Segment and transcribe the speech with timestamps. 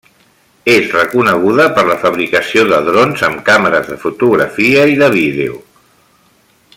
[0.75, 5.63] És reconeguda per la fabricació de drons amb càmeres de fotografia i de vídeo.